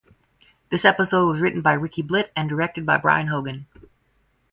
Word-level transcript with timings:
The 0.71 0.81
episode 0.83 1.27
was 1.29 1.39
written 1.41 1.61
by 1.61 1.73
Ricky 1.73 2.01
Blitt 2.01 2.31
and 2.35 2.49
directed 2.49 2.87
by 2.87 2.97
Brian 2.97 3.27
Hogan. 3.27 3.67